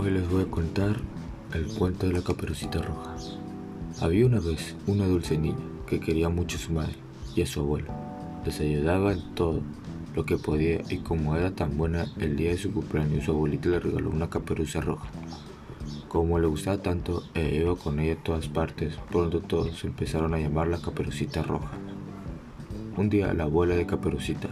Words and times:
les 0.00 0.28
voy 0.28 0.42
a 0.42 0.50
contar 0.50 0.96
el 1.54 1.66
cuento 1.66 2.06
de 2.06 2.14
la 2.14 2.22
caperucita 2.22 2.80
roja. 2.80 3.14
Había 4.00 4.26
una 4.26 4.40
vez 4.40 4.74
una 4.86 5.06
dulce 5.06 5.38
niña 5.38 5.58
que 5.86 6.00
quería 6.00 6.28
mucho 6.28 6.56
a 6.56 6.60
su 6.60 6.72
madre 6.72 6.94
y 7.36 7.42
a 7.42 7.46
su 7.46 7.60
abuelo. 7.60 7.92
Les 8.44 8.58
ayudaba 8.60 9.12
en 9.12 9.34
todo 9.34 9.60
lo 10.16 10.24
que 10.24 10.38
podía 10.38 10.80
y 10.88 10.98
como 10.98 11.36
era 11.36 11.52
tan 11.52 11.76
buena, 11.76 12.06
el 12.18 12.36
día 12.36 12.50
de 12.50 12.58
su 12.58 12.72
cumpleaños 12.72 13.24
su 13.24 13.30
abuelita 13.32 13.68
le 13.68 13.80
regaló 13.80 14.10
una 14.10 14.28
caperuza 14.28 14.80
roja. 14.80 15.08
Como 16.08 16.38
le 16.38 16.46
gustaba 16.46 16.78
tanto 16.78 17.22
e 17.34 17.54
iba 17.54 17.76
con 17.76 18.00
ella 18.00 18.14
a 18.14 18.24
todas 18.24 18.48
partes, 18.48 18.96
pronto 19.10 19.40
todos 19.40 19.84
empezaron 19.84 20.34
a 20.34 20.40
llamarla 20.40 20.80
caperucita 20.80 21.42
roja. 21.42 21.70
Un 22.96 23.08
día 23.08 23.32
la 23.34 23.44
abuela 23.44 23.76
de 23.76 23.86
caperucita, 23.86 24.48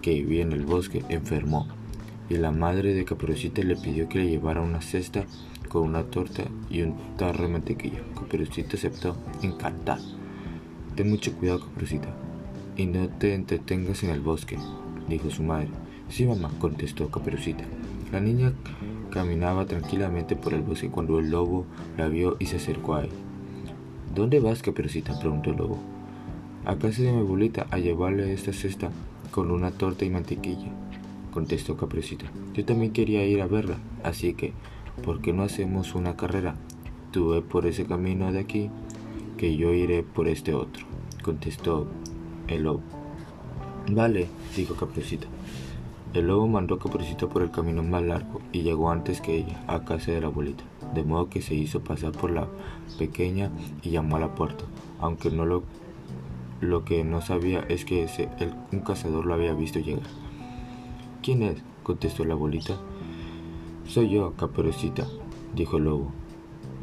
que 0.00 0.12
vivía 0.12 0.42
en 0.42 0.52
el 0.52 0.64
bosque, 0.64 1.04
enfermó 1.08 1.66
y 2.32 2.38
la 2.38 2.50
madre 2.50 2.94
de 2.94 3.04
Caperucita 3.04 3.62
le 3.62 3.76
pidió 3.76 4.08
que 4.08 4.18
le 4.18 4.30
llevara 4.30 4.62
una 4.62 4.80
cesta 4.80 5.26
con 5.68 5.82
una 5.82 6.04
torta 6.04 6.44
y 6.70 6.80
un 6.80 6.96
tarro 7.18 7.42
de 7.42 7.50
mantequilla. 7.50 8.00
Caperucita 8.18 8.78
aceptó, 8.78 9.14
encantada. 9.42 10.00
Ten 10.96 11.10
mucho 11.10 11.34
cuidado, 11.34 11.60
Caperucita, 11.60 12.08
y 12.74 12.86
no 12.86 13.06
te 13.10 13.34
entretengas 13.34 14.02
en 14.02 14.10
el 14.10 14.20
bosque, 14.20 14.56
dijo 15.10 15.28
su 15.28 15.42
madre. 15.42 15.68
Sí, 16.08 16.24
mamá, 16.24 16.50
contestó 16.58 17.10
Caperucita. 17.10 17.64
La 18.10 18.20
niña 18.20 18.54
caminaba 19.10 19.66
tranquilamente 19.66 20.34
por 20.34 20.54
el 20.54 20.62
bosque 20.62 20.88
cuando 20.88 21.18
el 21.18 21.30
lobo 21.30 21.66
la 21.98 22.08
vio 22.08 22.36
y 22.38 22.46
se 22.46 22.56
acercó 22.56 22.94
a 22.94 23.04
él. 23.04 23.10
¿Dónde 24.14 24.40
vas, 24.40 24.62
Caperucita? 24.62 25.18
preguntó 25.20 25.50
el 25.50 25.58
lobo. 25.58 25.78
A 26.64 26.76
casa 26.76 27.02
de 27.02 27.12
mi 27.12 27.18
abuelita 27.18 27.66
a 27.70 27.76
llevarle 27.76 28.32
esta 28.32 28.54
cesta 28.54 28.90
con 29.30 29.50
una 29.50 29.70
torta 29.70 30.06
y 30.06 30.10
mantequilla 30.10 30.72
contestó 31.32 31.76
Caperucita. 31.76 32.26
Yo 32.54 32.64
también 32.64 32.92
quería 32.92 33.24
ir 33.26 33.42
a 33.42 33.48
verla, 33.48 33.78
así 34.04 34.34
que, 34.34 34.52
¿por 35.04 35.20
qué 35.20 35.32
no 35.32 35.42
hacemos 35.42 35.96
una 35.96 36.16
carrera? 36.16 36.54
Tú 37.10 37.30
ve 37.30 37.42
por 37.42 37.66
ese 37.66 37.84
camino 37.84 38.30
de 38.30 38.38
aquí, 38.38 38.70
que 39.36 39.56
yo 39.56 39.72
iré 39.72 40.04
por 40.04 40.28
este 40.28 40.54
otro, 40.54 40.86
contestó 41.24 41.88
el 42.46 42.62
lobo. 42.62 42.82
Vale, 43.90 44.28
dijo 44.54 44.76
Caperucita. 44.76 45.26
El 46.14 46.28
lobo 46.28 46.46
mandó 46.46 46.76
a 46.76 46.78
Caperucita 46.78 47.26
por 47.26 47.42
el 47.42 47.50
camino 47.50 47.82
más 47.82 48.02
largo 48.02 48.40
y 48.52 48.62
llegó 48.62 48.90
antes 48.90 49.20
que 49.20 49.38
ella 49.38 49.64
a 49.66 49.84
casa 49.84 50.12
de 50.12 50.20
la 50.20 50.28
abuelita, 50.28 50.62
de 50.94 51.02
modo 51.02 51.28
que 51.28 51.42
se 51.42 51.54
hizo 51.54 51.80
pasar 51.80 52.12
por 52.12 52.30
la 52.30 52.46
pequeña 52.98 53.50
y 53.82 53.90
llamó 53.90 54.16
a 54.16 54.20
la 54.20 54.34
puerta, 54.34 54.64
aunque 55.00 55.30
no 55.30 55.46
lo, 55.46 55.64
lo 56.60 56.84
que 56.84 57.02
no 57.02 57.22
sabía 57.22 57.64
es 57.68 57.84
que 57.84 58.06
un 58.72 58.80
cazador 58.80 59.26
lo 59.26 59.34
había 59.34 59.54
visto 59.54 59.80
llegar. 59.80 60.21
¿Quién 61.22 61.44
es? 61.44 61.62
contestó 61.84 62.24
la 62.24 62.34
abuelita. 62.34 62.74
Soy 63.86 64.10
yo, 64.10 64.32
caperucita, 64.32 65.06
dijo 65.54 65.76
el 65.76 65.84
lobo. 65.84 66.10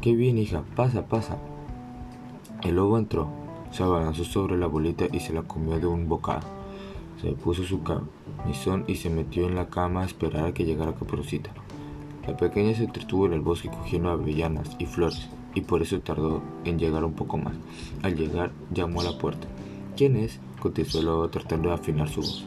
Qué 0.00 0.14
bien, 0.14 0.38
hija, 0.38 0.62
pasa, 0.76 1.06
pasa. 1.06 1.36
El 2.62 2.76
lobo 2.76 2.96
entró, 2.96 3.28
se 3.70 3.82
abalanzó 3.82 4.24
sobre 4.24 4.56
la 4.56 4.64
abuelita 4.64 5.04
y 5.12 5.20
se 5.20 5.34
la 5.34 5.42
comió 5.42 5.78
de 5.78 5.86
un 5.86 6.08
bocado. 6.08 6.46
Se 7.20 7.32
puso 7.32 7.64
su 7.64 7.82
camisón 7.82 8.84
y 8.86 8.94
se 8.94 9.10
metió 9.10 9.46
en 9.46 9.56
la 9.56 9.68
cama 9.68 10.02
a 10.02 10.06
esperar 10.06 10.46
a 10.46 10.54
que 10.54 10.64
llegara 10.64 10.94
Caperucita. 10.94 11.50
La 12.26 12.34
pequeña 12.34 12.74
se 12.74 12.84
entretuvo 12.84 13.26
en 13.26 13.34
el 13.34 13.40
bosque 13.40 13.68
cogiendo 13.68 14.08
avellanas 14.08 14.74
y 14.78 14.86
flores, 14.86 15.28
y 15.54 15.60
por 15.60 15.82
eso 15.82 16.00
tardó 16.00 16.40
en 16.64 16.78
llegar 16.78 17.04
un 17.04 17.12
poco 17.12 17.36
más. 17.36 17.56
Al 18.02 18.16
llegar, 18.16 18.52
llamó 18.72 19.02
a 19.02 19.04
la 19.04 19.18
puerta. 19.18 19.46
¿Quién 19.98 20.16
es? 20.16 20.40
contestó 20.60 21.00
el 21.00 21.06
lobo 21.06 21.28
tratando 21.28 21.68
de 21.68 21.74
afinar 21.74 22.08
su 22.08 22.22
voz. 22.22 22.46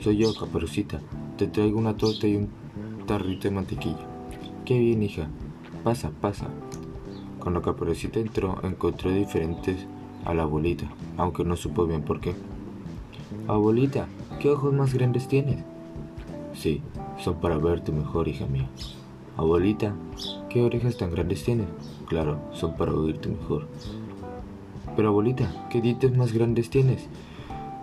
Soy 0.00 0.18
yo, 0.18 0.34
Caperucita. 0.34 1.00
Te 1.42 1.48
traigo 1.48 1.76
una 1.76 1.96
torta 1.96 2.28
y 2.28 2.36
un 2.36 2.50
tarrito 3.04 3.48
de 3.48 3.50
mantequilla. 3.56 4.06
Qué 4.64 4.78
bien, 4.78 5.02
hija. 5.02 5.26
Pasa, 5.82 6.12
pasa. 6.20 6.46
Cuando 7.40 7.60
Caperucita 7.60 8.20
entró, 8.20 8.60
encontró 8.62 9.10
diferentes 9.10 9.88
a 10.24 10.34
la 10.34 10.44
abuelita, 10.44 10.84
aunque 11.16 11.42
no 11.42 11.56
supo 11.56 11.84
bien 11.84 12.02
por 12.02 12.20
qué. 12.20 12.36
Abuelita, 13.48 14.06
¿qué 14.38 14.50
ojos 14.50 14.72
más 14.72 14.94
grandes 14.94 15.26
tienes? 15.26 15.64
Sí, 16.54 16.80
son 17.18 17.40
para 17.40 17.56
verte 17.56 17.90
mejor, 17.90 18.28
hija 18.28 18.46
mía. 18.46 18.70
Abuelita, 19.36 19.96
¿qué 20.48 20.62
orejas 20.62 20.96
tan 20.96 21.10
grandes 21.10 21.42
tienes? 21.42 21.66
Claro, 22.06 22.38
son 22.52 22.76
para 22.76 22.94
oírte 22.94 23.28
mejor. 23.28 23.66
Pero 24.94 25.08
abuelita, 25.08 25.66
¿qué 25.70 25.80
dientes 25.80 26.16
más 26.16 26.32
grandes 26.32 26.70
tienes? 26.70 27.08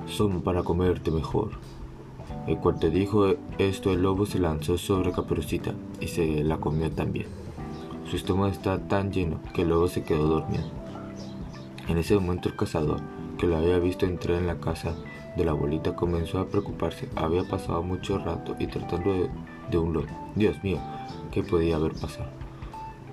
Son 0.08 0.44
para 0.44 0.64
comerte 0.64 1.12
mejor. 1.12 1.60
En 2.50 2.56
cuanto 2.56 2.90
dijo 2.90 3.36
esto, 3.60 3.92
el 3.92 4.02
lobo 4.02 4.26
se 4.26 4.40
lanzó 4.40 4.80
sobre 4.80 5.12
Caperucita 5.12 5.76
y 6.02 6.08
se 6.08 6.44
la 6.44 6.58
comió 6.58 6.90
también. 6.90 7.28
Su 8.10 8.16
estómago 8.16 8.52
estaba 8.52 8.80
tan 8.80 9.12
lleno 9.12 9.40
que 9.54 9.62
el 9.62 9.70
lobo 9.70 9.88
se 9.88 10.02
quedó 10.02 10.26
dormido. 10.26 10.64
En 11.88 12.00
ese 12.00 12.16
momento 12.16 12.50
el 12.50 12.56
cazador, 12.56 13.02
que 13.38 13.46
lo 13.46 13.56
había 13.56 13.78
visto 13.78 14.08
entrar 14.08 14.40
en 14.40 14.48
la 14.48 14.60
casa 14.60 14.96
de 15.38 15.46
la 15.46 15.52
abuelita, 15.52 15.96
comenzó 15.96 16.40
a 16.40 16.48
preocuparse. 16.48 17.08
Había 17.16 17.44
pasado 17.44 17.84
mucho 17.84 18.18
rato 18.18 18.56
y 18.58 18.66
tratando 18.66 19.14
de, 19.14 19.30
de 19.70 19.78
un 19.78 19.94
lobo. 19.94 20.08
Dios 20.36 20.64
mío, 20.64 20.80
¿qué 21.32 21.44
podía 21.44 21.76
haber 21.76 21.94
pasado? 21.94 22.32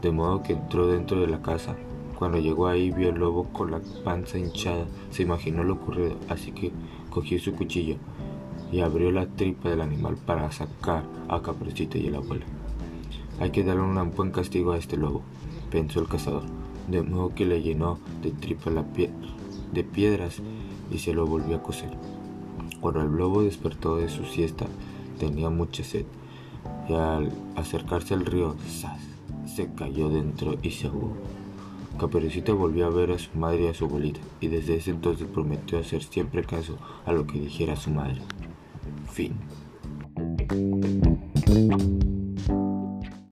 De 0.00 0.12
modo 0.12 0.42
que 0.42 0.54
entró 0.54 0.86
dentro 0.86 1.20
de 1.20 1.26
la 1.26 1.42
casa. 1.42 1.76
Cuando 2.18 2.38
llegó 2.38 2.68
ahí 2.68 2.90
vio 2.90 3.10
el 3.10 3.16
lobo 3.16 3.44
con 3.52 3.70
la 3.70 3.82
panza 4.02 4.38
hinchada. 4.38 4.86
Se 5.10 5.24
imaginó 5.24 5.62
lo 5.62 5.74
ocurrido, 5.74 6.16
así 6.30 6.52
que 6.52 6.72
cogió 7.10 7.38
su 7.38 7.52
cuchillo 7.52 7.98
y 8.72 8.80
abrió 8.80 9.10
la 9.10 9.26
tripa 9.26 9.68
del 9.70 9.80
animal 9.80 10.16
para 10.16 10.50
sacar 10.52 11.04
a 11.28 11.40
Caperucita 11.40 11.98
y 11.98 12.06
el 12.06 12.16
abuelo. 12.16 12.44
Hay 13.40 13.50
que 13.50 13.64
darle 13.64 13.82
un 13.82 14.12
buen 14.12 14.30
castigo 14.30 14.72
a 14.72 14.78
este 14.78 14.96
lobo, 14.96 15.22
pensó 15.70 16.00
el 16.00 16.08
cazador, 16.08 16.42
de 16.88 17.02
modo 17.02 17.34
que 17.34 17.44
le 17.44 17.62
llenó 17.62 17.98
de 18.22 18.30
tripa 18.30 18.70
la 18.70 18.84
de 19.72 19.84
piedras 19.84 20.40
y 20.90 20.98
se 20.98 21.12
lo 21.12 21.26
volvió 21.26 21.56
a 21.56 21.62
coser. 21.62 21.90
Cuando 22.80 23.02
el 23.02 23.16
lobo 23.16 23.42
despertó 23.42 23.96
de 23.96 24.08
su 24.08 24.24
siesta, 24.24 24.66
tenía 25.18 25.50
mucha 25.50 25.84
sed 25.84 26.06
y 26.88 26.94
al 26.94 27.32
acercarse 27.56 28.14
al 28.14 28.24
río, 28.24 28.54
se 29.46 29.72
cayó 29.74 30.08
dentro 30.08 30.56
y 30.62 30.70
se 30.70 30.86
ahogó. 30.86 31.12
Caperucita 31.98 32.52
volvió 32.52 32.86
a 32.86 32.90
ver 32.90 33.10
a 33.10 33.18
su 33.18 33.36
madre 33.38 33.64
y 33.64 33.66
a 33.68 33.74
su 33.74 33.86
abuelita, 33.86 34.20
y 34.40 34.48
desde 34.48 34.76
ese 34.76 34.90
entonces 34.90 35.26
prometió 35.26 35.78
hacer 35.78 36.02
siempre 36.02 36.44
caso 36.44 36.76
a 37.06 37.12
lo 37.12 37.26
que 37.26 37.40
dijera 37.40 37.74
su 37.74 37.90
madre. 37.90 38.20
Fin. 39.06 39.34